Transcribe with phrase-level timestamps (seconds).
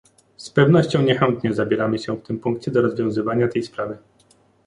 [0.37, 3.97] Z pewnością niechętnie zabieramy się w tym punkcie do rozwiązywania tej sprawy